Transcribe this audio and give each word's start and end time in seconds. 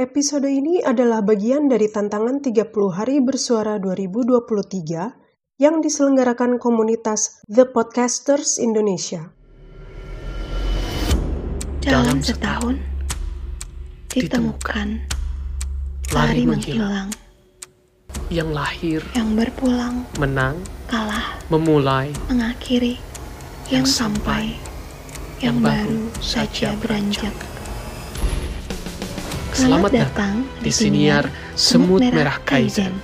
Episode 0.00 0.48
ini 0.48 0.80
adalah 0.80 1.20
bagian 1.20 1.68
dari 1.68 1.84
tantangan 1.84 2.40
30 2.40 2.72
hari 2.88 3.20
bersuara 3.20 3.76
2023 3.76 5.60
yang 5.60 5.84
diselenggarakan 5.84 6.56
komunitas 6.56 7.44
The 7.44 7.68
Podcasters 7.68 8.56
Indonesia. 8.56 9.28
Dalam 11.84 12.24
setahun, 12.24 12.80
ditemukan, 14.08 15.04
lari 16.16 16.48
menghilang, 16.48 17.12
yang 18.32 18.56
lahir, 18.56 19.04
yang 19.12 19.36
berpulang, 19.36 20.08
menang, 20.16 20.64
kalah, 20.88 21.36
memulai, 21.52 22.08
mengakhiri, 22.32 22.96
yang 23.68 23.84
Yang 23.84 24.00
sampai, 24.00 24.56
yang 25.44 25.60
yang 25.60 25.68
baru 25.68 26.08
saja 26.24 26.72
saja 26.72 26.80
beranjak. 26.80 27.49
Selamat 29.60 29.92
datang 29.92 30.48
di 30.64 30.72
siniar 30.72 31.28
Semut 31.52 32.00
Merah 32.00 32.40
Kaizen. 32.48 32.96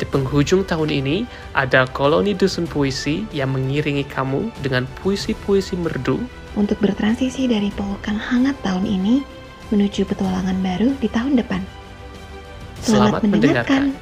Di 0.00 0.08
penghujung 0.08 0.64
tahun 0.64 0.88
ini, 0.88 1.28
ada 1.52 1.84
koloni 1.92 2.32
dusun 2.32 2.64
puisi 2.64 3.28
yang 3.36 3.52
mengiringi 3.52 4.08
kamu 4.08 4.48
dengan 4.64 4.88
puisi-puisi 5.04 5.76
merdu 5.76 6.24
Untuk 6.56 6.80
bertransisi 6.80 7.44
dari 7.52 7.68
pelukan 7.68 8.16
hangat 8.16 8.56
tahun 8.64 8.88
ini 8.88 9.20
menuju 9.68 10.08
petualangan 10.08 10.56
baru 10.64 10.96
di 11.04 11.08
tahun 11.12 11.36
depan. 11.36 11.60
Selamat 12.80 13.20
mendengarkan. 13.28 13.92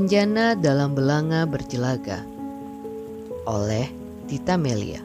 Renjana 0.00 0.56
dalam 0.56 0.96
Belanga 0.96 1.44
Berjelaga 1.44 2.24
oleh 3.44 3.84
Tita 4.24 4.56
Melia. 4.56 4.96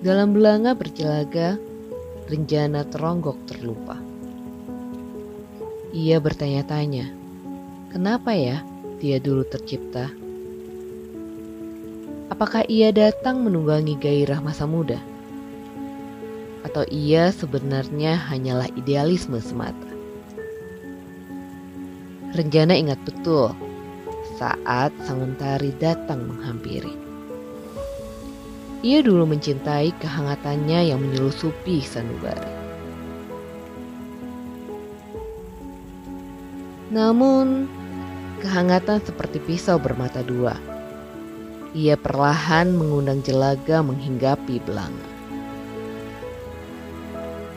Dalam 0.00 0.32
Belanga 0.32 0.72
Berjelaga, 0.72 1.60
Renjana 2.24 2.88
teronggok 2.88 3.36
terlupa. 3.44 4.00
Ia 5.92 6.16
bertanya-tanya, 6.24 7.12
kenapa 7.92 8.32
ya 8.32 8.64
dia 8.96 9.20
dulu 9.20 9.44
tercipta? 9.44 10.23
Apakah 12.32 12.64
ia 12.72 12.88
datang 12.88 13.44
menunggangi 13.44 14.00
gairah 14.00 14.40
masa 14.40 14.64
muda? 14.64 14.96
Atau 16.64 16.88
ia 16.88 17.28
sebenarnya 17.28 18.16
hanyalah 18.16 18.72
idealisme 18.80 19.36
semata? 19.44 19.92
Renjana 22.32 22.80
ingat 22.80 22.96
betul 23.04 23.52
saat 24.40 24.88
sang 25.04 25.20
mentari 25.20 25.76
datang 25.76 26.24
menghampiri. 26.24 26.96
Ia 28.80 29.04
dulu 29.04 29.28
mencintai 29.28 29.92
kehangatannya 30.00 30.96
yang 30.96 31.04
menyelusupi 31.04 31.84
sanubari. 31.84 32.52
Namun, 36.88 37.68
kehangatan 38.40 39.04
seperti 39.04 39.44
pisau 39.44 39.76
bermata 39.76 40.24
dua 40.24 40.73
ia 41.74 41.98
perlahan 41.98 42.70
mengundang 42.70 43.18
jelaga 43.26 43.82
menghinggapi 43.82 44.62
belanga. 44.62 45.10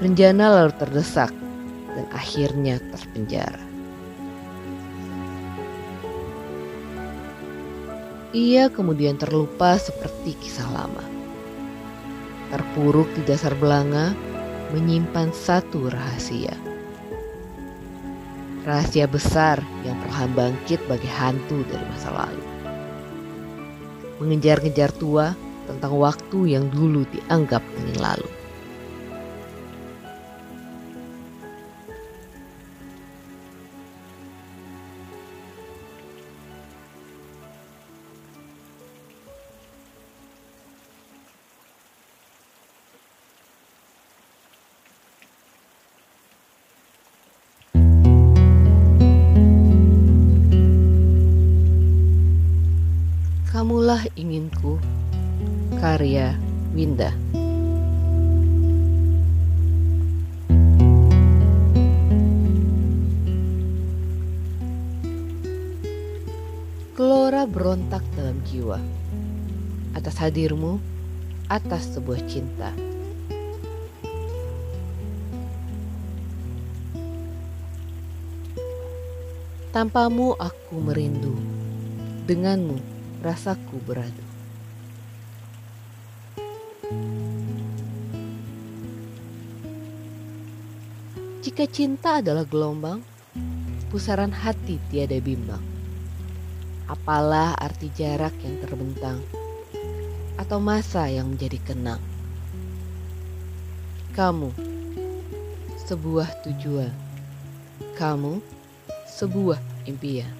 Renjana 0.01 0.49
lalu 0.49 0.73
terdesak 0.81 1.29
dan 1.93 2.05
akhirnya 2.09 2.81
terpenjara. 2.81 3.61
Ia 8.33 8.73
kemudian 8.73 9.21
terlupa 9.21 9.77
seperti 9.77 10.33
kisah 10.41 10.69
lama. 10.73 11.05
Terpuruk 12.49 13.09
di 13.13 13.21
dasar 13.25 13.53
belanga, 13.57 14.17
menyimpan 14.73 15.29
satu 15.29 15.93
rahasia. 15.93 16.53
Rahasia 18.65 19.05
besar 19.05 19.61
yang 19.85 19.95
perlahan 20.05 20.33
bangkit 20.33 20.81
bagi 20.89 21.07
hantu 21.07 21.63
dari 21.69 21.85
masa 21.87 22.11
lalu 22.11 22.56
mengejar-ngejar 24.21 24.93
tua 24.97 25.33
tentang 25.67 25.93
waktu 25.99 26.57
yang 26.57 26.71
dulu 26.71 27.03
dianggap 27.11 27.61
ingin 27.83 27.99
lalu. 27.99 28.29
Kamulah 53.57 54.05
inginku, 54.13 54.77
karya 55.81 56.37
Winda. 56.77 57.09
Gelora 66.93 67.49
berontak 67.49 68.05
dalam 68.13 68.37
jiwa 68.45 68.77
atas 69.97 70.21
hadirmu, 70.21 70.77
atas 71.49 71.97
sebuah 71.97 72.21
cinta. 72.29 72.69
Tanpamu 79.73 80.37
aku 80.37 80.77
merindu, 80.77 81.33
denganmu 82.29 82.96
rasaku 83.21 83.81
beradu. 83.83 84.25
Jika 91.41 91.63
cinta 91.65 92.19
adalah 92.19 92.45
gelombang, 92.45 93.01
pusaran 93.87 94.29
hati 94.29 94.77
tiada 94.91 95.17
bimbang. 95.17 95.63
Apalah 96.85 97.55
arti 97.57 97.89
jarak 97.95 98.35
yang 98.43 98.61
terbentang, 98.61 99.19
atau 100.37 100.61
masa 100.61 101.09
yang 101.09 101.33
menjadi 101.33 101.59
kenang. 101.65 102.03
Kamu, 104.13 104.53
sebuah 105.87 106.29
tujuan. 106.45 106.93
Kamu, 107.97 108.39
sebuah 109.17 109.59
impian. 109.89 110.31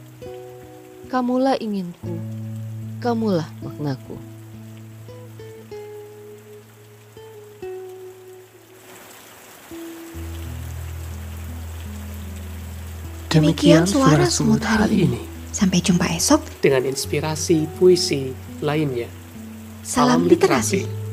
Kamulah 1.08 1.56
inginku, 1.58 2.20
kamulah 2.98 3.46
maknaku. 3.62 4.18
Demikian 13.28 13.84
suara 13.86 14.26
semut 14.26 14.64
hari 14.64 15.06
ini 15.06 15.22
Sampai 15.52 15.84
jumpa 15.84 16.10
esok. 16.16 16.42
dengan 16.64 16.88
inspirasi 16.90 17.70
puisi 17.78 18.34
lainnya. 18.64 19.10
Salam 19.84 20.26
Salam 20.26 20.32
literasi. 20.32 20.86
literasi. 20.86 21.07